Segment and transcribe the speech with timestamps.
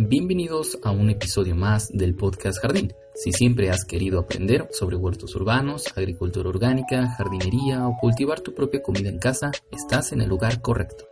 [0.00, 2.94] Bienvenidos a un episodio más del podcast Jardín.
[3.16, 8.80] Si siempre has querido aprender sobre huertos urbanos, agricultura orgánica, jardinería o cultivar tu propia
[8.80, 11.04] comida en casa, estás en el lugar correcto.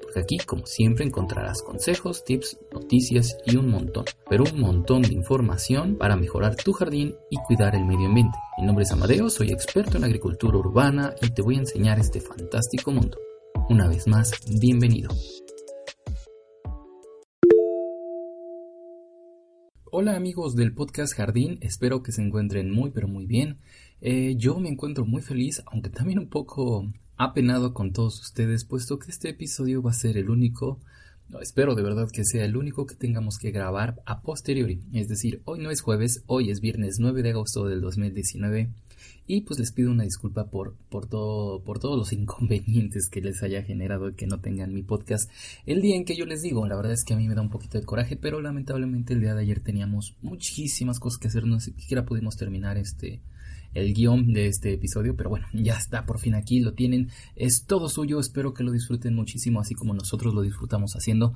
[0.00, 5.12] Porque aquí, como siempre, encontrarás consejos, tips, noticias y un montón, pero un montón de
[5.12, 8.38] información para mejorar tu jardín y cuidar el medio ambiente.
[8.58, 12.22] Mi nombre es Amadeo, soy experto en agricultura urbana y te voy a enseñar este
[12.22, 13.18] fantástico mundo.
[13.68, 15.10] Una vez más, bienvenido.
[19.94, 23.58] Hola amigos del podcast Jardín, espero que se encuentren muy pero muy bien.
[24.00, 28.98] Eh, yo me encuentro muy feliz, aunque también un poco apenado con todos ustedes, puesto
[28.98, 30.80] que este episodio va a ser el único,
[31.40, 34.80] espero de verdad que sea el único que tengamos que grabar a posteriori.
[34.92, 38.70] Es decir, hoy no es jueves, hoy es viernes 9 de agosto del 2019
[39.26, 43.42] y pues les pido una disculpa por, por, todo, por todos los inconvenientes que les
[43.42, 45.30] haya generado que no tengan mi podcast
[45.66, 46.66] el día en que yo les digo.
[46.66, 49.20] La verdad es que a mí me da un poquito de coraje, pero lamentablemente el
[49.20, 51.46] día de ayer teníamos muchísimas cosas que hacer.
[51.46, 53.20] No siquiera pudimos terminar este
[53.74, 57.64] el guion de este episodio, pero bueno, ya está por fin aquí, lo tienen, es
[57.66, 61.34] todo suyo, espero que lo disfruten muchísimo, así como nosotros lo disfrutamos haciendo.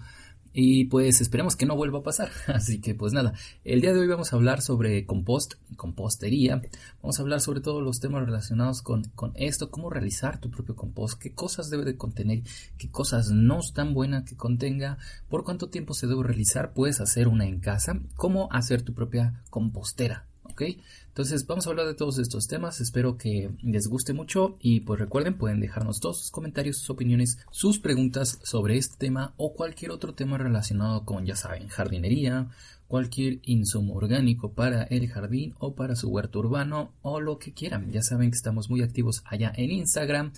[0.59, 2.31] Y pues esperemos que no vuelva a pasar.
[2.47, 6.63] Así que pues nada, el día de hoy vamos a hablar sobre compost, compostería.
[7.03, 10.75] Vamos a hablar sobre todos los temas relacionados con, con esto, cómo realizar tu propio
[10.75, 12.43] compost, qué cosas debe de contener,
[12.79, 14.97] qué cosas no están buenas que contenga,
[15.29, 19.43] por cuánto tiempo se debe realizar, puedes hacer una en casa, cómo hacer tu propia
[19.51, 20.27] compostera.
[20.57, 20.63] ¿Ok?
[21.09, 24.99] Entonces vamos a hablar de todos estos temas, espero que les guste mucho y pues
[24.99, 29.91] recuerden pueden dejarnos todos sus comentarios, sus opiniones, sus preguntas sobre este tema o cualquier
[29.91, 32.49] otro tema relacionado con, ya saben, jardinería,
[32.87, 37.91] cualquier insumo orgánico para el jardín o para su huerto urbano o lo que quieran.
[37.91, 40.33] Ya saben que estamos muy activos allá en Instagram,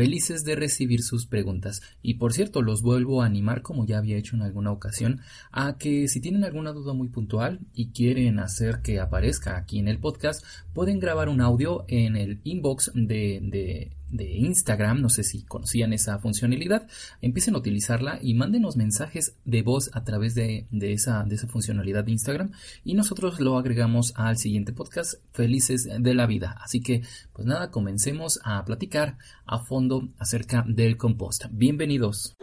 [0.00, 1.82] felices de recibir sus preguntas.
[2.00, 5.20] Y por cierto, los vuelvo a animar, como ya había hecho en alguna ocasión,
[5.52, 9.88] a que si tienen alguna duda muy puntual y quieren hacer que aparezca aquí en
[9.88, 10.42] el podcast,
[10.72, 15.92] pueden grabar un audio en el inbox de, de de Instagram, no sé si conocían
[15.92, 16.86] esa funcionalidad,
[17.20, 22.04] empiecen a utilizarla y mándenos mensajes de voz a través de, esa, de esa funcionalidad
[22.04, 22.52] de Instagram
[22.84, 26.56] y nosotros lo agregamos al siguiente podcast Felices de la Vida.
[26.62, 29.16] Así que, pues nada, comencemos a platicar
[29.46, 31.46] a fondo acerca del compost.
[31.50, 32.36] Bienvenidos.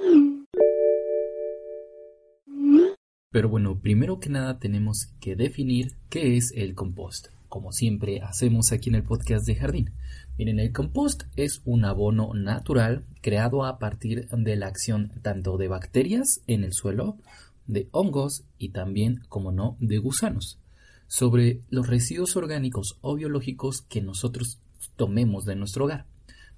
[3.29, 8.71] Pero bueno, primero que nada tenemos que definir qué es el compost, como siempre hacemos
[8.71, 9.91] aquí en el podcast de jardín.
[10.37, 15.67] Miren, el compost es un abono natural creado a partir de la acción tanto de
[15.67, 17.17] bacterias en el suelo,
[17.65, 20.59] de hongos y también, como no, de gusanos,
[21.07, 24.59] sobre los residuos orgánicos o biológicos que nosotros
[24.95, 26.05] tomemos de nuestro hogar.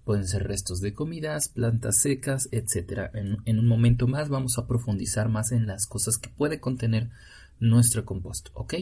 [0.04, 3.12] Pueden ser restos de comidas, plantas secas, etc.
[3.14, 7.10] En, en un momento más vamos a profundizar más en las cosas que puede contener
[7.60, 8.74] nuestro compost, ¿ok?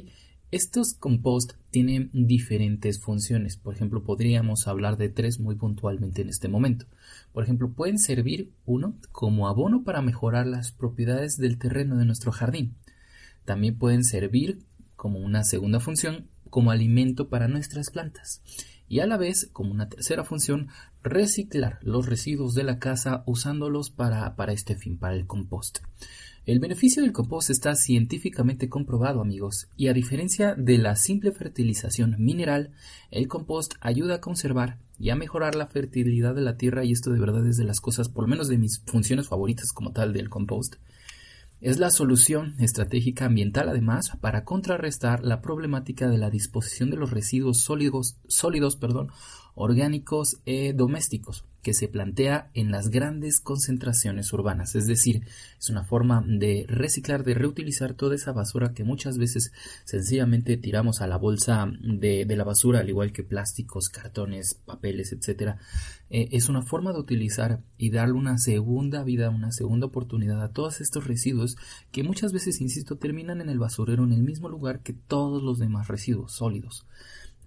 [0.49, 3.57] Estos compost tienen diferentes funciones.
[3.57, 6.85] Por ejemplo, podríamos hablar de tres muy puntualmente en este momento.
[7.33, 12.31] Por ejemplo, pueden servir, uno, como abono para mejorar las propiedades del terreno de nuestro
[12.31, 12.75] jardín.
[13.43, 14.59] También pueden servir
[14.95, 18.41] como una segunda función, como alimento para nuestras plantas.
[18.87, 20.69] Y a la vez, como una tercera función,
[21.03, 25.79] reciclar los residuos de la casa usándolos para, para este fin, para el compost.
[26.47, 32.15] El beneficio del compost está científicamente comprobado, amigos, y a diferencia de la simple fertilización
[32.19, 32.71] mineral,
[33.11, 37.11] el compost ayuda a conservar y a mejorar la fertilidad de la tierra y esto
[37.11, 40.13] de verdad es de las cosas, por lo menos de mis funciones favoritas como tal
[40.13, 40.75] del compost.
[41.59, 47.09] Es la solución estratégica ambiental además para contrarrestar la problemática de la disposición de los
[47.09, 49.09] residuos sólidos, sólidos perdón,
[49.57, 54.75] orgánicos e domésticos que se plantea en las grandes concentraciones urbanas.
[54.75, 55.23] Es decir,
[55.59, 59.51] es una forma de reciclar, de reutilizar toda esa basura que muchas veces
[59.83, 65.57] sencillamente tiramos a la bolsa de, la basura, al igual que plásticos, cartones, papeles, etc.
[66.09, 70.53] Eh, es una forma de utilizar y darle una segunda vida, una segunda oportunidad a
[70.53, 71.57] todos estos residuos
[71.91, 75.59] que muchas veces, insisto, terminan en el basurero en el mismo lugar que todos los
[75.59, 76.85] demás residuos sólidos.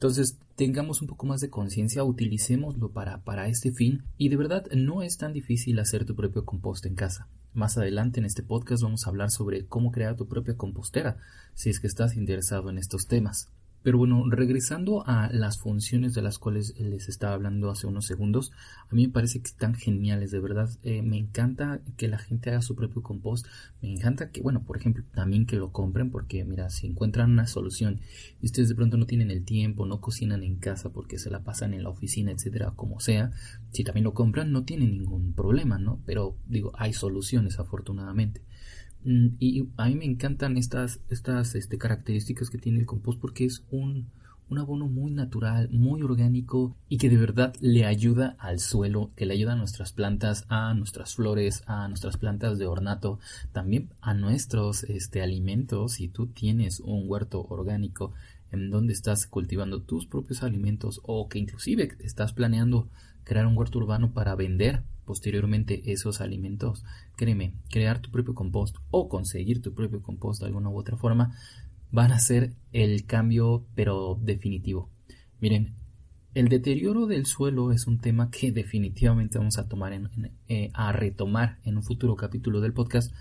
[0.00, 4.64] Entonces, tengamos un poco más de conciencia, utilicémoslo para, para este fin y de verdad
[4.74, 7.28] no es tan difícil hacer tu propio compost en casa.
[7.52, 11.18] Más adelante en este podcast vamos a hablar sobre cómo crear tu propia compostera,
[11.52, 13.50] si es que estás interesado en estos temas.
[13.82, 18.52] Pero bueno, regresando a las funciones de las cuales les estaba hablando hace unos segundos,
[18.90, 20.68] a mí me parece que están geniales, de verdad.
[20.82, 23.46] Eh, me encanta que la gente haga su propio compost.
[23.80, 27.46] Me encanta que, bueno, por ejemplo, también que lo compren, porque mira, si encuentran una
[27.46, 28.00] solución
[28.42, 31.42] y ustedes de pronto no tienen el tiempo, no cocinan en casa porque se la
[31.42, 33.32] pasan en la oficina, etcétera, como sea,
[33.72, 36.00] si también lo compran, no tienen ningún problema, ¿no?
[36.04, 38.42] Pero digo, hay soluciones, afortunadamente.
[39.04, 43.44] Mm, y a mí me encantan estas, estas este, características que tiene el compost porque
[43.44, 44.08] es un,
[44.50, 49.24] un abono muy natural, muy orgánico y que de verdad le ayuda al suelo, que
[49.24, 53.20] le ayuda a nuestras plantas, a nuestras flores, a nuestras plantas de ornato,
[53.52, 55.92] también a nuestros este, alimentos.
[55.92, 58.12] Si tú tienes un huerto orgánico
[58.52, 62.88] en donde estás cultivando tus propios alimentos o que inclusive estás planeando
[63.22, 66.84] crear un huerto urbano para vender posteriormente esos alimentos,
[67.16, 71.36] créeme, crear tu propio compost o conseguir tu propio compost de alguna u otra forma
[71.90, 74.88] van a ser el cambio pero definitivo.
[75.40, 75.74] Miren,
[76.32, 80.92] el deterioro del suelo es un tema que definitivamente vamos a tomar en, eh, a
[80.92, 83.12] retomar en un futuro capítulo del podcast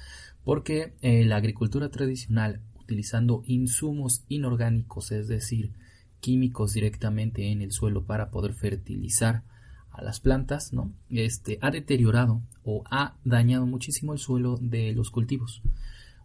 [0.44, 5.72] porque eh, la agricultura tradicional utilizando insumos inorgánicos, es decir,
[6.20, 9.42] químicos directamente en el suelo para poder fertilizar
[10.00, 10.92] a las plantas, ¿no?
[11.10, 15.62] Este ha deteriorado o ha dañado muchísimo el suelo de los cultivos.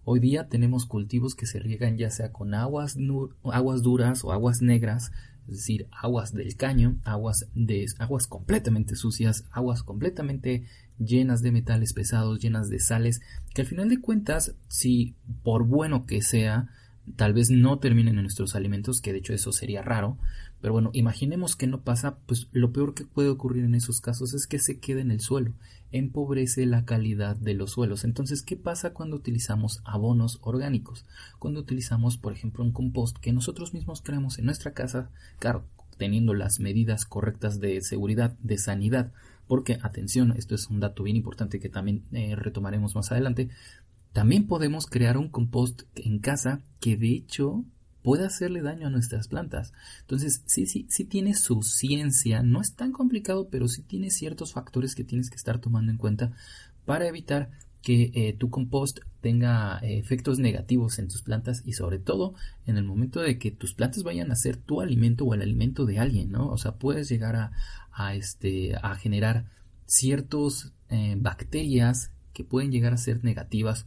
[0.04, 2.96] Hoy día tenemos cultivos que se riegan ya sea con aguas,
[3.44, 5.10] aguas duras o aguas negras,
[5.48, 10.64] es decir, aguas del caño, aguas de aguas completamente sucias, aguas completamente
[10.98, 13.20] llenas de metales pesados, llenas de sales,
[13.54, 16.68] que al final de cuentas, si por bueno que sea,
[17.16, 20.18] tal vez no terminen en nuestros alimentos, que de hecho eso sería raro,
[20.64, 24.32] pero bueno, imaginemos que no pasa, pues lo peor que puede ocurrir en esos casos
[24.32, 25.52] es que se quede en el suelo,
[25.92, 28.02] empobrece la calidad de los suelos.
[28.02, 31.04] Entonces, ¿qué pasa cuando utilizamos abonos orgánicos?
[31.38, 35.66] Cuando utilizamos, por ejemplo, un compost que nosotros mismos creamos en nuestra casa, claro,
[35.98, 39.12] teniendo las medidas correctas de seguridad, de sanidad,
[39.46, 43.50] porque, atención, esto es un dato bien importante que también eh, retomaremos más adelante,
[44.14, 47.66] también podemos crear un compost en casa que de hecho
[48.04, 49.72] puede hacerle daño a nuestras plantas.
[50.02, 54.52] Entonces, sí, sí, sí tiene su ciencia, no es tan complicado, pero sí tiene ciertos
[54.52, 56.32] factores que tienes que estar tomando en cuenta
[56.84, 61.98] para evitar que eh, tu compost tenga eh, efectos negativos en tus plantas y sobre
[61.98, 62.34] todo
[62.66, 65.86] en el momento de que tus plantas vayan a ser tu alimento o el alimento
[65.86, 66.48] de alguien, ¿no?
[66.48, 67.52] O sea, puedes llegar a,
[67.90, 69.46] a este, a generar
[69.86, 73.86] ciertos eh, bacterias que pueden llegar a ser negativas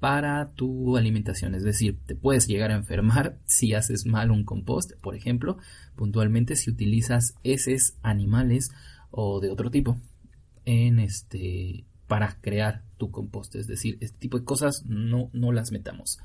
[0.00, 1.54] para tu alimentación.
[1.54, 5.58] Es decir, te puedes llegar a enfermar si haces mal un compost, por ejemplo,
[5.94, 8.70] puntualmente si utilizas heces animales
[9.10, 9.98] o de otro tipo
[10.64, 13.56] en este para crear tu compost.
[13.56, 16.18] Es decir, este tipo de cosas no, no las metamos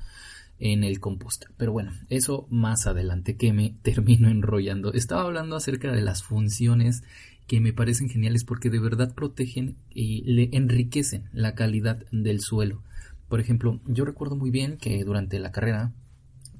[0.58, 1.46] en el compost.
[1.56, 4.92] Pero bueno, eso más adelante que me termino enrollando.
[4.92, 7.02] Estaba hablando acerca de las funciones
[7.46, 12.82] que me parecen geniales porque de verdad protegen y le enriquecen la calidad del suelo.
[13.32, 15.94] Por ejemplo, yo recuerdo muy bien que durante la carrera,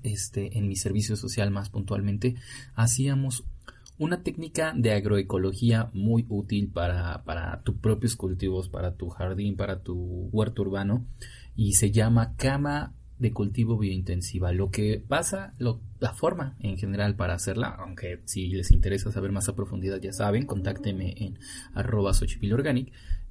[0.02, 2.36] este, en mi servicio social más puntualmente,
[2.74, 3.44] hacíamos
[3.98, 9.82] una técnica de agroecología muy útil para, para tus propios cultivos, para tu jardín, para
[9.82, 11.04] tu huerto urbano,
[11.54, 14.52] y se llama cama de cultivo biointensiva.
[14.52, 19.46] Lo que pasa, la forma en general para hacerla, aunque si les interesa saber más
[19.50, 21.38] a profundidad ya saben, contáctenme en
[21.74, 22.12] arroba.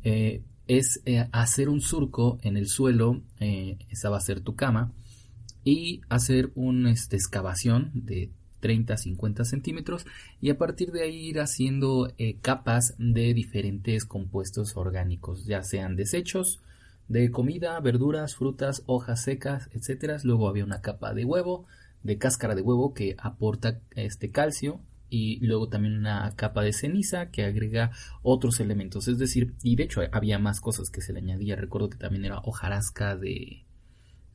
[0.03, 0.43] Eh,
[0.77, 4.93] es eh, hacer un surco en el suelo, eh, esa va a ser tu cama,
[5.65, 8.31] y hacer una este, excavación de
[8.61, 10.05] 30 50 centímetros
[10.39, 15.97] y a partir de ahí ir haciendo eh, capas de diferentes compuestos orgánicos, ya sean
[15.97, 16.61] desechos
[17.09, 20.19] de comida, verduras, frutas, hojas secas, etcétera.
[20.23, 21.65] Luego había una capa de huevo,
[22.03, 24.79] de cáscara de huevo que aporta este calcio
[25.11, 27.91] y luego también una capa de ceniza que agrega
[28.23, 29.09] otros elementos.
[29.09, 31.57] Es decir, y de hecho había más cosas que se le añadía.
[31.57, 33.65] Recuerdo que también era hojarasca de,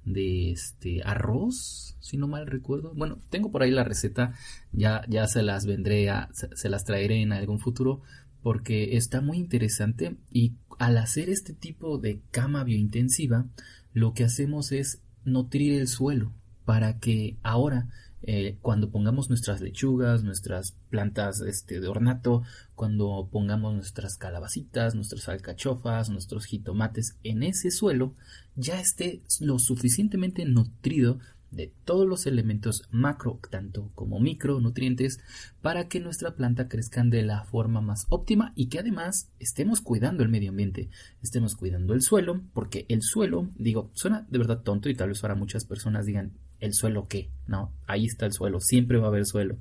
[0.04, 2.92] de este arroz, si no mal recuerdo.
[2.94, 4.34] Bueno, tengo por ahí la receta,
[4.72, 8.02] ya, ya se las vendré a, se, las traeré en algún futuro
[8.42, 13.46] porque está muy interesante y al hacer este tipo de cama biointensiva,
[13.94, 16.32] lo que hacemos es nutrir el suelo
[16.66, 17.88] para que ahora
[18.28, 22.42] eh, cuando pongamos nuestras lechugas, nuestras plantas este, de ornato,
[22.74, 28.14] cuando pongamos nuestras calabacitas, nuestras alcachofas, nuestros jitomates en ese suelo,
[28.56, 31.20] ya esté lo suficientemente nutrido
[31.52, 35.20] de todos los elementos macro tanto como micronutrientes
[35.62, 40.24] para que nuestra planta crezcan de la forma más óptima y que además estemos cuidando
[40.24, 40.90] el medio ambiente,
[41.22, 45.20] estemos cuidando el suelo, porque el suelo, digo, suena de verdad tonto y tal vez
[45.20, 47.30] para muchas personas digan, ¿el suelo qué?
[47.46, 49.56] No, ahí está el suelo, siempre va a haber suelo.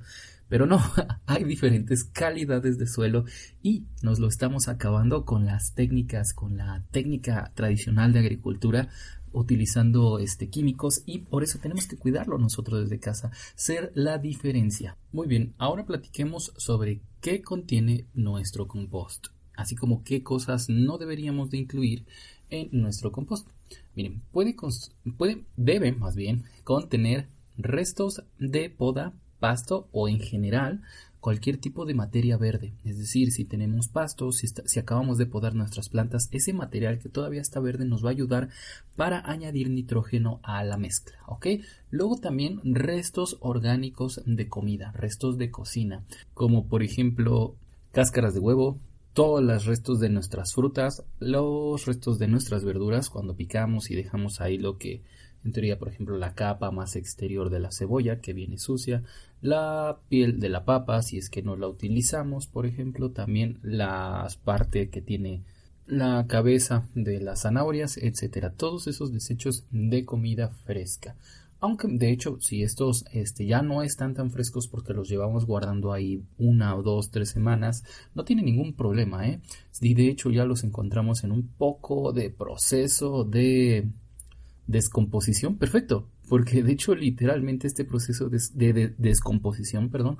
[0.48, 0.80] Pero no,
[1.26, 3.24] hay diferentes calidades de suelo
[3.62, 8.88] y nos lo estamos acabando con las técnicas, con la técnica tradicional de agricultura
[9.32, 14.96] utilizando este químicos y por eso tenemos que cuidarlo nosotros desde casa, ser la diferencia.
[15.12, 21.50] Muy bien, ahora platiquemos sobre qué contiene nuestro compost, así como qué cosas no deberíamos
[21.50, 22.06] de incluir
[22.48, 23.48] en nuestro compost.
[23.96, 24.54] Miren, puede,
[25.56, 30.82] debe más bien contener restos de poda pasto o en general
[31.18, 32.74] cualquier tipo de materia verde.
[32.84, 37.08] Es decir, si tenemos pasto, si, si, acabamos de podar nuestras plantas, ese material que
[37.08, 38.50] todavía está verde nos va a ayudar
[38.94, 41.16] para añadir nitrógeno a la mezcla.
[41.90, 47.56] Luego también restos orgánicos de comida, restos de cocina, como por ejemplo
[47.92, 48.78] cáscaras de huevo,
[49.16, 54.42] todos los restos de nuestras frutas, los restos de nuestras verduras cuando picamos y dejamos
[54.42, 55.04] ahí lo que
[55.42, 59.04] en teoría, por ejemplo, la capa más exterior de la cebolla que viene sucia,
[59.40, 64.28] la piel de la papa si es que no la utilizamos, por ejemplo, también la
[64.44, 65.44] parte que tiene
[65.86, 71.16] la cabeza de las zanahorias, etcétera, todos esos desechos de comida fresca.
[71.60, 75.92] Aunque de hecho, si estos este, ya no están tan frescos porque los llevamos guardando
[75.92, 77.84] ahí una o dos, tres semanas,
[78.14, 79.40] no tiene ningún problema, ¿eh?
[79.80, 83.88] Y de hecho ya los encontramos en un poco de proceso de
[84.66, 90.18] descomposición, perfecto, porque de hecho literalmente este proceso de, descomposición, perdón,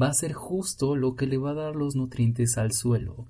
[0.00, 3.26] va a ser justo lo que le va a dar los nutrientes al suelo.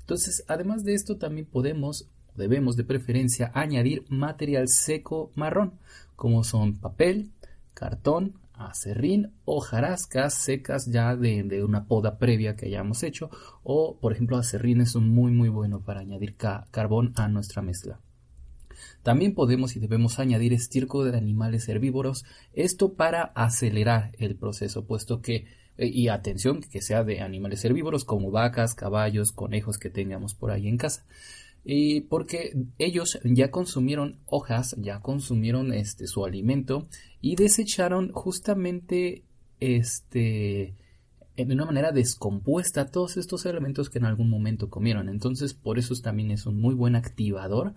[0.00, 5.74] Entonces, además de esto, también podemos, debemos de preferencia, añadir material seco marrón,
[6.16, 7.32] como son papel,
[7.74, 13.30] cartón, acerrín o jarascas secas ya de, una poda previa que hayamos hecho,
[13.62, 18.00] o por ejemplo acerrín es muy muy bueno para añadir carbón a nuestra mezcla.
[19.02, 25.20] También podemos y debemos añadir estiércol de animales herbívoros, esto para acelerar el proceso, puesto
[25.20, 25.46] que
[25.78, 30.50] eh, y atención que sea de animales herbívoros como vacas, caballos, conejos que tengamos por
[30.50, 31.06] ahí en casa.
[31.70, 36.88] Y porque ellos ya consumieron hojas, ya consumieron este su alimento
[37.20, 39.22] y desecharon justamente
[39.60, 40.74] este
[41.36, 45.10] de una manera descompuesta todos estos elementos que en algún momento comieron.
[45.10, 47.74] Entonces, por eso también es un muy buen activador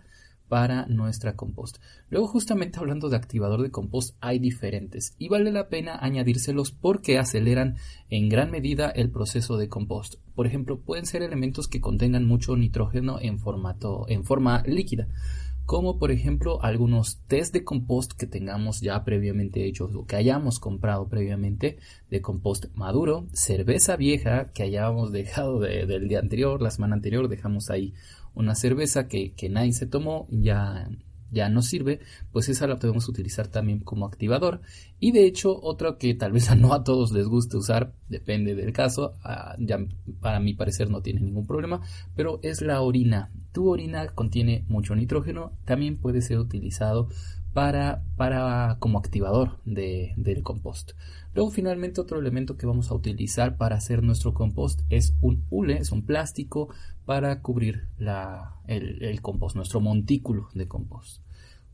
[0.52, 1.78] para nuestra compost.
[2.10, 7.18] Luego, justamente hablando de activador de compost, hay diferentes y vale la pena añadírselos porque
[7.18, 7.78] aceleran
[8.10, 10.16] en gran medida el proceso de compost.
[10.36, 15.08] Por ejemplo, pueden ser elementos que contengan mucho nitrógeno en formato en forma líquida
[15.66, 20.60] como por ejemplo algunos test de compost que tengamos ya previamente hechos o que hayamos
[20.60, 21.78] comprado previamente
[22.10, 27.70] de compost maduro, cerveza vieja que hayamos dejado del día anterior, la semana anterior, dejamos
[27.70, 27.94] ahí
[28.34, 30.90] una cerveza que, que nadie se tomó, ya,
[31.32, 32.00] ya no sirve,
[32.32, 34.62] pues esa la podemos utilizar también como activador.
[35.00, 38.74] Y de hecho, otra que tal vez no a todos les guste usar, depende del
[38.74, 39.80] caso, ah, ya
[40.20, 41.82] para mi parecer no tiene ningún problema,
[42.16, 43.32] pero es la orina.
[43.52, 47.10] Tu orina contiene mucho nitrógeno, también puede ser utilizado
[47.54, 50.92] para, como activador de, del compost.
[51.34, 55.78] Luego finalmente otro elemento que vamos a utilizar para hacer nuestro compost es un hule,
[55.78, 56.70] es un plástico
[57.06, 57.88] para cubrir
[58.68, 61.22] el, el compost, nuestro montículo de compost.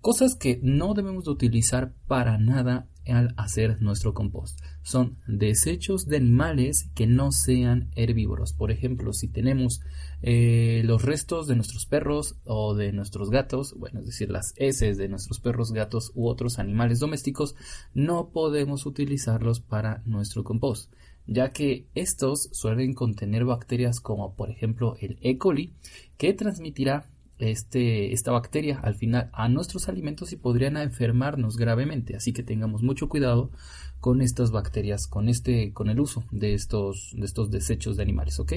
[0.02, 4.60] Cosas que no debemos de utilizar para nada al hacer nuestro compost.
[4.82, 8.54] Son desechos de animales que no sean herbívoros.
[8.54, 9.82] Por ejemplo, si tenemos
[10.22, 14.98] eh, los restos de nuestros perros o de nuestros gatos, bueno, es decir, las heces
[14.98, 17.56] de nuestros perros, gatos u otros animales domésticos,
[17.94, 20.92] no podemos utilizarlos para nuestro compost
[21.28, 25.38] ya que estos suelen contener bacterias como por ejemplo el E.
[25.38, 25.74] coli,
[26.18, 32.16] que transmitirá este, esta bacteria al final a nuestros alimentos y podrían enfermarnos gravemente.
[32.16, 33.52] Así que tengamos mucho cuidado
[34.00, 38.40] con estas bacterias, con este, con el uso de estos, de estos desechos de animales,
[38.40, 38.54] ¿ok?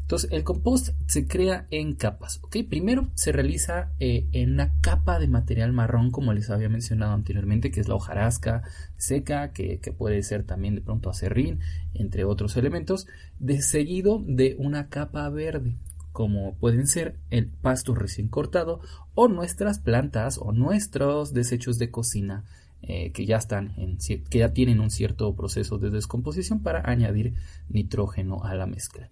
[0.00, 2.56] Entonces, el compost se crea en capas, ¿ok?
[2.68, 7.70] Primero se realiza eh, en una capa de material marrón, como les había mencionado anteriormente,
[7.70, 8.62] que es la hojarasca
[8.96, 11.60] seca, que, que puede ser también de pronto acerrín,
[11.94, 13.06] entre otros elementos,
[13.38, 15.76] de seguido de una capa verde,
[16.12, 18.80] como pueden ser el pasto recién cortado
[19.14, 22.44] o nuestras plantas o nuestros desechos de cocina
[22.82, 27.34] eh, que ya están en, que ya tienen un cierto proceso de descomposición para añadir
[27.68, 29.10] nitrógeno a la mezcla.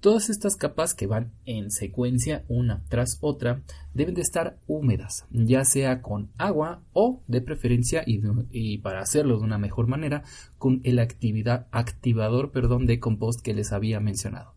[0.00, 3.62] Todas estas capas que van en secuencia una tras otra
[3.94, 9.38] deben de estar húmedas, ya sea con agua o de preferencia y, y para hacerlo
[9.38, 10.24] de una mejor manera
[10.58, 14.55] con el actividad, activador perdón, de compost que les había mencionado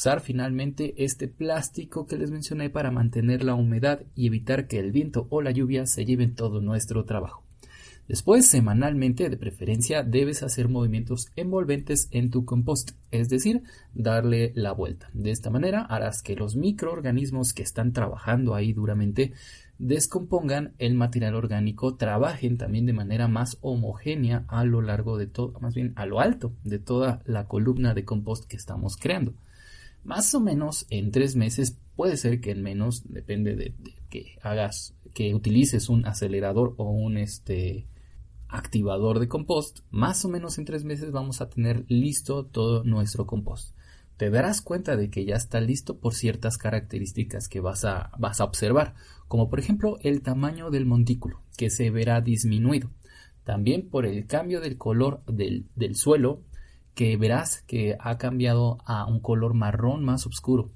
[0.00, 4.92] usar finalmente este plástico que les mencioné para mantener la humedad y evitar que el
[4.92, 7.44] viento o la lluvia se lleven todo nuestro trabajo.
[8.08, 14.72] Después, semanalmente, de preferencia, debes hacer movimientos envolventes en tu compost, es decir, darle la
[14.72, 15.10] vuelta.
[15.12, 19.34] De esta manera harás que los microorganismos que están trabajando ahí duramente
[19.78, 25.60] descompongan el material orgánico, trabajen también de manera más homogénea a lo largo de todo,
[25.60, 29.34] más bien a lo alto de toda la columna de compost que estamos creando.
[30.04, 33.74] Más o menos en tres meses, puede ser que en menos, depende de,
[34.08, 37.86] que hagas, que utilices un acelerador o un este
[38.48, 43.26] activador de compost, más o menos en tres meses vamos a tener listo todo nuestro
[43.26, 43.76] compost.
[44.16, 48.40] Te darás cuenta de que ya está listo por ciertas características que vas a, vas
[48.40, 48.94] a observar,
[49.28, 52.90] como por ejemplo el tamaño del montículo, que se verá disminuido.
[53.44, 56.42] También por el cambio del color del, del suelo,
[57.00, 60.70] que verás que ha cambiado a un color marrón más oscuro,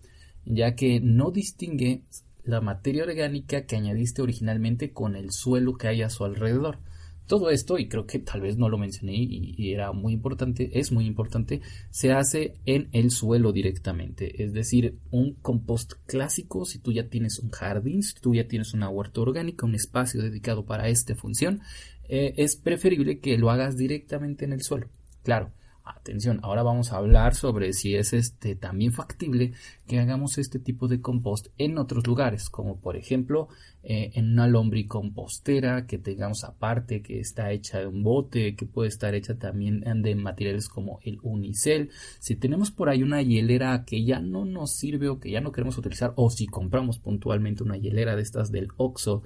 [0.46, 2.00] ya que no distingue
[2.44, 6.78] la materia orgánica que añadiste originalmente con el suelo que hay a su alrededor.
[7.26, 10.92] Todo esto, y creo que tal vez no lo mencioné y, era muy importante, es
[10.92, 14.42] muy importante, se hace en el suelo directamente.
[14.42, 18.72] Es decir, un compost clásico, si tú ya tienes un jardín, si tú ya tienes
[18.72, 21.60] una huerta orgánica, un espacio dedicado para esta función,
[22.08, 24.88] eh, es preferible que lo hagas directamente en el suelo.
[25.22, 25.52] Claro,
[25.84, 29.52] Atención, ahora vamos a hablar sobre si es este también factible
[29.86, 33.48] que hagamos este tipo de compost en otros lugares, como por ejemplo
[33.82, 38.88] eh, en una lombricompostera que tengamos aparte, que está hecha de un bote, que puede
[38.88, 41.90] estar hecha también de materiales como el unicel.
[42.18, 45.52] Si tenemos por ahí una hielera que ya no nos sirve o que ya no
[45.52, 49.22] queremos utilizar, o si compramos puntualmente una hielera de estas del Oxxo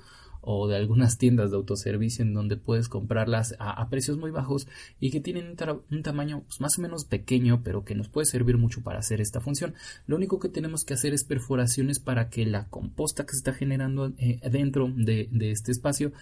[0.50, 4.66] o de algunas tiendas de autoservicio en donde puedes comprarlas a, precios muy bajos
[4.98, 5.54] y que tienen
[5.90, 9.20] un, tamaño pues, más o menos pequeño pero que nos puede servir mucho para hacer
[9.20, 9.74] esta función.
[10.06, 13.52] Lo único que tenemos que hacer es perforaciones para que la composta que se está
[13.52, 16.12] generando eh, dentro de, este espacio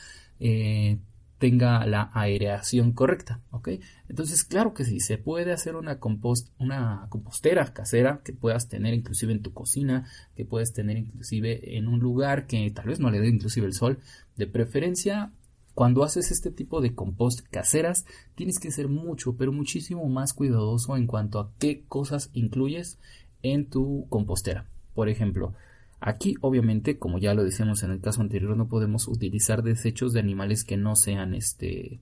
[0.40, 0.98] eh,
[1.38, 3.68] tenga la aireación correcta, ¿ok?
[4.08, 8.94] Entonces, claro que sí, se puede hacer una, compost, una compostera casera que puedas tener
[8.94, 13.10] inclusive en tu cocina, que puedes tener inclusive en un lugar que tal vez no
[13.10, 13.98] le dé inclusive el sol.
[14.36, 15.32] De preferencia,
[15.74, 20.96] cuando haces este tipo de compost caseras, tienes que ser mucho, pero muchísimo más cuidadoso
[20.96, 22.98] en cuanto a qué cosas incluyes
[23.42, 24.66] en tu compostera.
[24.94, 25.52] Por ejemplo,
[26.00, 30.20] Aquí, obviamente, como ya lo decíamos en el caso anterior, no podemos utilizar desechos de
[30.20, 32.00] animales que no sean este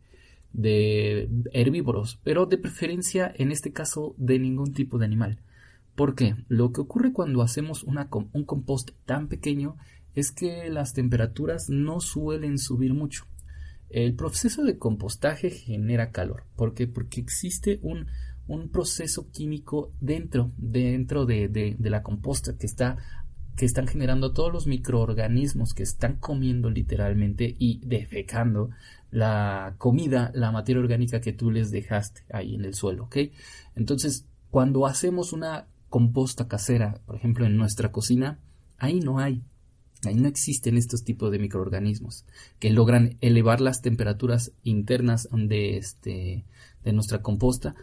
[0.52, 5.40] de herbívoros, pero de preferencia en este caso de ningún tipo de animal.
[5.94, 6.36] ¿Por qué?
[6.48, 9.76] Lo que ocurre cuando hacemos un compost tan pequeño
[10.14, 13.26] es que las temperaturas no suelen subir mucho.
[13.90, 16.44] El proceso de compostaje genera calor.
[16.56, 16.86] ¿Por qué?
[16.86, 18.06] Porque existe un,
[18.46, 22.96] un proceso químico dentro, dentro de, de, de, la composta que está
[23.56, 28.70] que están generando todos los microorganismos que están comiendo literalmente y defecando
[29.10, 33.16] la comida, la materia orgánica que tú les dejaste ahí en el suelo, ¿ok?
[33.76, 38.40] Entonces, cuando hacemos una composta casera, por ejemplo, en nuestra cocina,
[38.78, 39.44] ahí no hay,
[40.04, 42.24] ahí no existen estos tipos de microorganismos
[42.58, 46.44] que logran elevar las temperaturas internas de, este,
[46.82, 47.76] de nuestra composta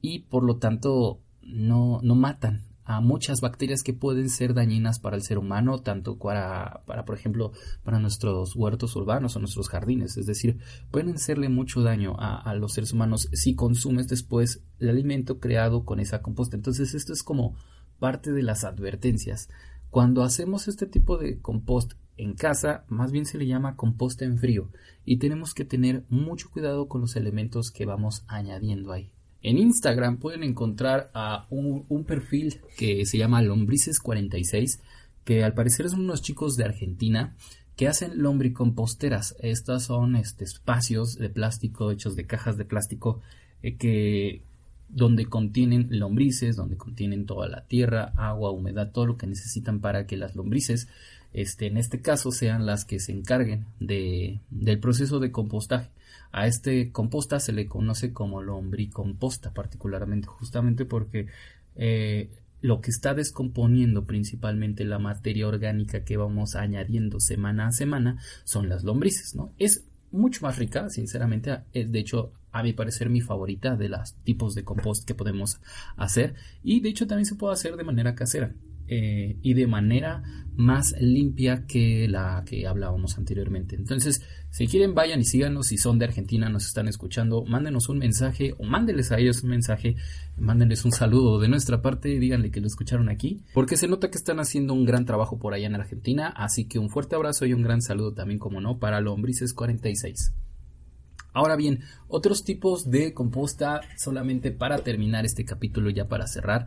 [0.00, 5.14] y por lo tanto no, no matan a muchas bacterias que pueden ser dañinas para
[5.14, 7.52] el ser humano, tanto para, para, por ejemplo,
[7.84, 10.16] para nuestros huertos urbanos o nuestros jardines.
[10.16, 10.58] Es decir,
[10.90, 15.84] pueden hacerle mucho daño a, a los seres humanos si consumes después el alimento creado
[15.84, 16.56] con esa composta.
[16.56, 17.54] Entonces, esto es como
[18.00, 19.48] parte de las advertencias.
[19.90, 24.36] Cuando hacemos este tipo de compost en casa, más bien se le llama composta en
[24.38, 24.68] frío
[25.04, 29.12] y tenemos que tener mucho cuidado con los elementos que vamos añadiendo ahí.
[29.42, 34.80] En Instagram pueden encontrar a un, perfil que se llama Lombrices46,
[35.24, 37.36] que al parecer son unos chicos de Argentina
[37.76, 39.36] que hacen lombricomposteras.
[39.40, 43.20] Estos son este, espacios de plástico hechos de cajas de plástico
[43.62, 44.42] eh, que
[44.90, 50.06] donde contienen lombrices, donde contienen toda la tierra, agua, humedad, todo lo que necesitan para
[50.06, 50.88] que las lombrices,
[51.32, 55.88] este, en este caso, sean las que se encarguen de, del proceso de compostaje.
[56.32, 61.26] A este composta se le conoce como lombricomposta particularmente, justamente porque
[61.76, 68.18] eh, lo que está descomponiendo principalmente la materia orgánica que vamos añadiendo semana a semana
[68.44, 69.52] son las lombrices, ¿no?
[69.58, 74.54] Es mucho más rica, sinceramente, de hecho, a mi parecer mi favorita de los tipos
[74.54, 75.60] de compost que podemos
[75.96, 78.52] hacer y de hecho también se puede hacer de manera casera.
[78.92, 80.20] Eh, y de manera
[80.56, 83.76] más limpia que la que hablábamos anteriormente.
[83.76, 85.68] Entonces, si quieren, vayan y síganos.
[85.68, 89.50] Si son de Argentina, nos están escuchando, mándenos un mensaje o mándenles a ellos un
[89.50, 89.94] mensaje,
[90.36, 94.18] mándenles un saludo de nuestra parte díganle que lo escucharon aquí, porque se nota que
[94.18, 96.26] están haciendo un gran trabajo por allá en Argentina.
[96.26, 100.32] Así que un fuerte abrazo y un gran saludo también, como no, para Lombrices 46.
[101.32, 106.66] Ahora bien, otros tipos de composta, solamente para terminar este capítulo, ya para cerrar,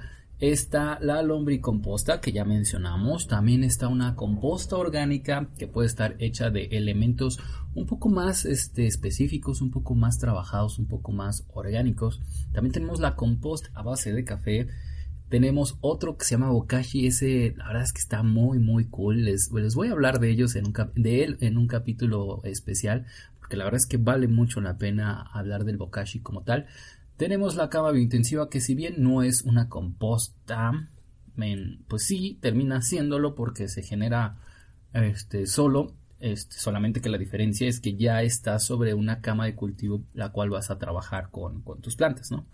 [0.51, 3.27] está la lombricomposta que ya mencionamos.
[3.27, 7.39] También está una composta orgánica que puede estar hecha de elementos
[7.75, 12.21] un poco más este, específicos, un poco más trabajados, un poco más orgánicos.
[12.51, 14.67] También tenemos la compost a base de café.
[15.29, 19.23] Tenemos otro que se llama Bokashi, ese la verdad es que está muy muy cool.
[19.23, 23.05] Les, les voy a hablar de ellos en un de él en un capítulo especial,
[23.39, 26.67] porque la verdad es que vale mucho la pena hablar del Bokashi como tal.
[27.17, 30.89] Tenemos la cava biointensiva que si bien no es una composta,
[31.87, 34.39] pues sí termina haciéndolo porque se genera
[34.93, 39.55] este, solo, este, solamente que la diferencia es que ya está sobre una cama de
[39.55, 42.45] cultivo la cual vas a trabajar con, tus plantas, ¿no?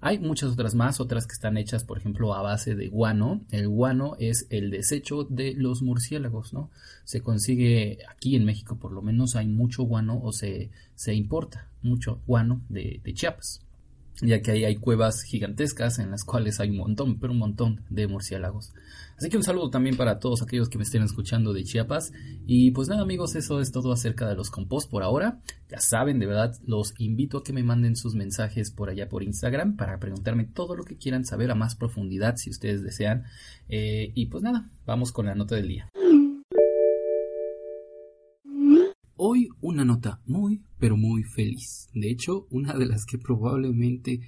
[0.00, 3.40] Hay muchas otras más, otras que están hechas, por ejemplo, a base de guano.
[3.50, 6.70] El guano es el desecho de los murciélagos, ¿no?
[7.02, 11.66] Se consigue aquí en México, por lo menos hay mucho guano o se, se importa
[11.82, 13.67] mucho guano de Chiapas
[14.20, 17.82] ya que ahí hay cuevas gigantescas en las cuales hay un montón, pero un montón
[17.88, 18.72] de murciélagos.
[19.16, 22.12] Así que un saludo también para todos aquellos que me estén escuchando de Chiapas.
[22.46, 25.40] Y pues nada amigos, eso es todo acerca de los compost por ahora.
[25.68, 29.24] Ya saben, de verdad, los invito a que me manden sus mensajes por allá por
[29.24, 33.24] Instagram para preguntarme todo lo que quieran saber a más profundidad si ustedes desean.
[33.68, 35.88] Eh, y pues nada, vamos con la nota del día.
[39.30, 41.90] Hoy una nota muy, pero muy feliz.
[41.92, 44.22] De hecho, una de las que probablemente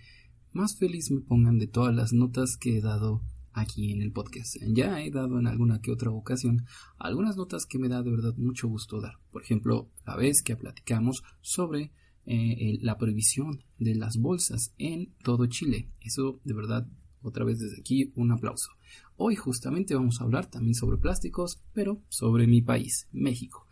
[0.53, 3.23] más feliz me pongan de todas las notas que he dado
[3.55, 4.57] aquí en el podcast.
[4.61, 6.67] Ya he dado en alguna que otra ocasión
[6.99, 9.15] algunas notas que me da de verdad mucho gusto dar.
[9.33, 11.93] Por ejemplo, la vez que platicamos sobre
[12.27, 15.89] eh, la prohibición de las bolsas en todo Chile.
[16.03, 16.87] Eso de verdad,
[17.23, 18.73] otra vez desde aquí, un aplauso.
[19.17, 23.67] Hoy justamente vamos a hablar también sobre plásticos, pero sobre mi país, México.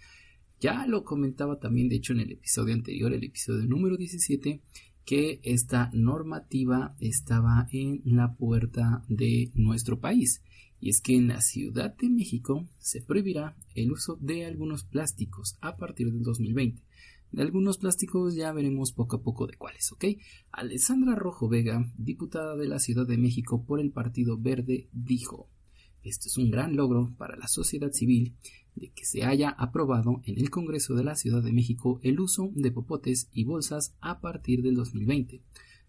[0.61, 4.61] Ya lo comentaba también, de hecho, en el episodio anterior, el episodio número 17,
[5.05, 10.42] que esta normativa estaba en la puerta de nuestro país.
[10.81, 15.57] Y es que en la Ciudad de México se prohibirá el uso de algunos plásticos
[15.61, 16.83] a partir del 2020.
[17.31, 20.05] De algunos plásticos ya veremos poco a poco de cuáles, ¿ok?
[20.51, 25.49] Alessandra Rojo Vega, diputada de la Ciudad de México por el Partido Verde, dijo,
[26.09, 28.35] esto es un gran logro para la sociedad civil
[28.75, 32.51] de que se haya aprobado en el Congreso de la Ciudad de México el uso
[32.55, 35.42] de popotes y bolsas a partir del 2020.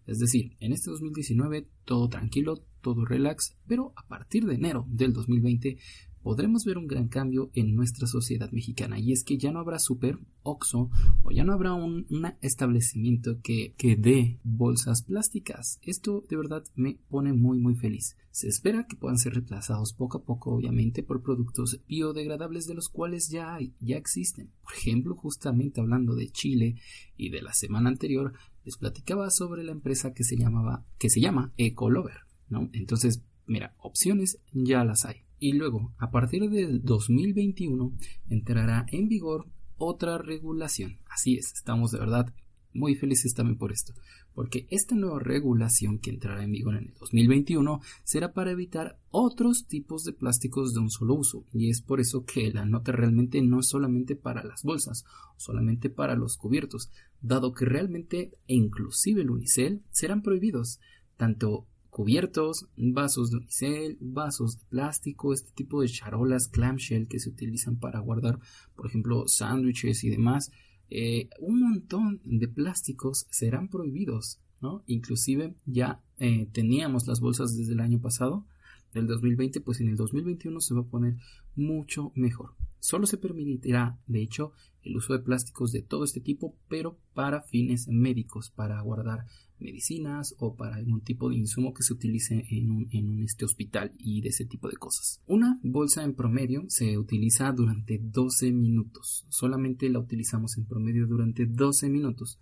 [0.06, 5.12] Es decir, en este 2019 todo tranquilo, todo relax, pero a partir de enero del
[5.12, 5.78] 2020
[6.22, 9.78] podremos ver un gran cambio en nuestra sociedad mexicana y es que ya no habrá
[9.78, 10.90] super oxo
[11.22, 12.06] o ya no habrá un,
[12.40, 15.78] establecimiento que, que dé bolsas plásticas.
[15.82, 18.16] Esto de verdad me pone muy muy feliz.
[18.30, 22.88] Se espera que puedan ser reemplazados poco a poco obviamente por productos biodegradables de los
[22.88, 24.50] cuales ya hay, ya existen.
[24.62, 26.76] Por ejemplo, justamente hablando de Chile
[27.16, 31.20] y de la semana anterior les platicaba sobre la empresa que se llamaba que se
[31.20, 32.68] llama Ecolover, ¿no?
[32.72, 37.92] Entonces, mira, opciones ya las hay y luego, a partir del 2021,
[38.28, 39.46] entrará en vigor
[39.78, 40.98] otra regulación.
[41.10, 42.32] Así es, estamos de verdad
[42.72, 43.94] muy felices también por esto,
[44.34, 49.66] porque esta nueva regulación que entrará en vigor en el 2021 será para evitar otros
[49.66, 53.40] tipos de plásticos de un solo uso, y es por eso que la nota realmente
[53.42, 55.04] no es solamente para las bolsas,
[55.36, 60.80] solamente para los cubiertos, dado que realmente e inclusive el unicel serán prohibidos,
[61.16, 67.28] tanto cubiertos, vasos de unicel, vasos de plástico, este tipo de charolas clamshell que se
[67.28, 68.38] utilizan para guardar,
[68.74, 70.52] por ejemplo, sándwiches y demás.
[70.88, 74.82] Eh, un montón de plásticos serán prohibidos, ¿no?
[74.86, 78.46] Inclusive ya eh, teníamos las bolsas desde el año pasado,
[78.92, 81.16] del 2020, pues en el 2021 se va a poner
[81.54, 82.54] mucho mejor.
[82.80, 87.42] Solo se permitirá, de hecho, el uso de plásticos de todo este tipo, pero para
[87.42, 89.26] fines médicos, para guardar
[89.58, 94.30] medicinas o para algún tipo de insumo que se utilice en este hospital y de
[94.30, 95.20] ese tipo de cosas.
[95.26, 99.26] Una bolsa en promedio se utiliza durante 12 minutos.
[99.28, 102.38] Solamente la utilizamos en promedio durante 12 minutos.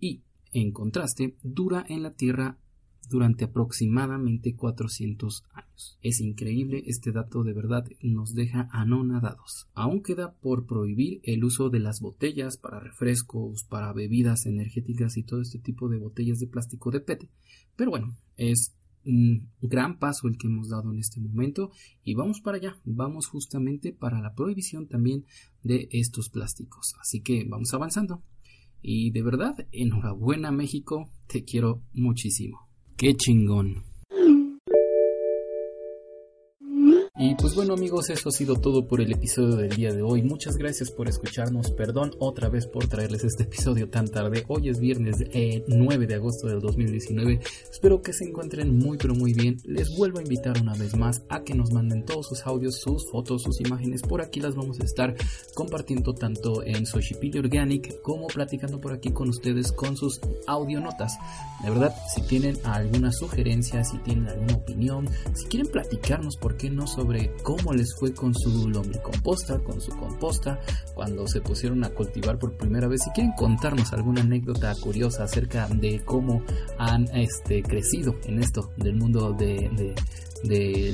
[0.00, 2.58] Y en contraste, dura en la tierra
[3.12, 5.98] durante aproximadamente 400 años.
[6.02, 9.68] Es increíble, este dato de verdad nos deja anonadados.
[9.74, 15.22] Aún queda por prohibir el uso de las botellas para refrescos, para bebidas energéticas y
[15.22, 17.28] todo este tipo de botellas de plástico de PET.
[17.76, 21.70] Pero bueno, es un gran paso el que hemos dado en este momento
[22.04, 25.24] y vamos para allá, vamos justamente para la prohibición también
[25.62, 26.94] de estos plásticos.
[27.00, 28.22] Así que vamos avanzando.
[28.80, 32.71] Y de verdad, enhorabuena México, te quiero muchísimo.
[32.96, 33.91] Qué chingón.
[37.24, 40.22] Y pues bueno amigos, eso ha sido todo por el episodio del día de hoy.
[40.22, 41.70] Muchas gracias por escucharnos.
[41.70, 44.44] Perdón otra vez por traerles este episodio tan tarde.
[44.48, 45.18] Hoy es viernes
[45.68, 47.38] 9 eh, de agosto del 2019.
[47.70, 49.58] Espero que se encuentren muy pero muy bien.
[49.64, 53.08] Les vuelvo a invitar una vez más a que nos manden todos sus audios, sus
[53.08, 54.02] fotos, sus imágenes.
[54.02, 55.14] Por aquí las vamos a estar
[55.54, 61.16] compartiendo tanto en Soshipili Organic como platicando por aquí con ustedes con sus audionotas.
[61.62, 66.68] De verdad, si tienen alguna sugerencia, si tienen alguna opinión, si quieren platicarnos, ¿por qué
[66.68, 66.82] no?
[66.88, 67.11] sobre
[67.42, 70.60] cómo les fue con su lombricomposta, con su composta,
[70.94, 73.02] cuando se pusieron a cultivar por primera vez.
[73.02, 76.42] Si quieren contarnos alguna anécdota curiosa acerca de cómo
[76.78, 79.94] han este, crecido en esto del mundo de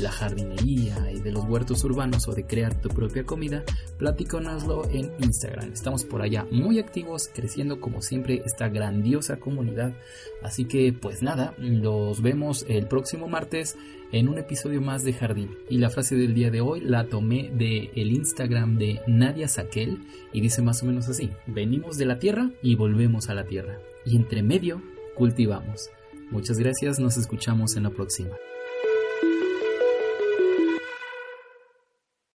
[0.01, 3.65] la jardinería y de los huertos urbanos o de crear tu propia comida,
[3.99, 5.73] platícanoslo en Instagram.
[5.73, 9.95] Estamos por allá muy activos, creciendo como siempre esta grandiosa comunidad.
[10.43, 13.77] Así que pues nada, los vemos el próximo martes
[14.13, 15.57] en un episodio más de Jardín.
[15.69, 19.99] Y la frase del día de hoy la tomé de el Instagram de Nadia Saquel
[20.33, 23.81] y dice más o menos así: venimos de la tierra y volvemos a la tierra.
[24.05, 24.83] Y entre medio
[25.15, 25.91] cultivamos.
[26.31, 28.37] Muchas gracias, nos escuchamos en la próxima.